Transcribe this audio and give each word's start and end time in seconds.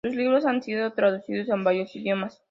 Sus 0.03 0.15
libros 0.15 0.47
han 0.47 0.63
sido 0.63 0.91
traducidos 0.93 1.47
a 1.51 1.55
varios 1.57 1.95
idiomas. 1.95 2.39